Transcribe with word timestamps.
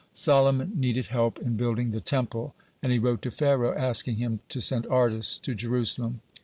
Solomon 0.13 0.71
needed 0.73 1.09
help 1.09 1.37
in 1.37 1.57
building 1.57 1.91
the 1.91 2.01
Temple, 2.01 2.55
and 2.81 2.91
he 2.91 2.97
wrote 2.97 3.21
to 3.21 3.29
Pharaoh, 3.29 3.77
asking 3.77 4.15
him 4.15 4.39
to 4.49 4.59
send 4.59 4.87
artists 4.87 5.37
to 5.37 5.53
Jerusalem. 5.53 6.21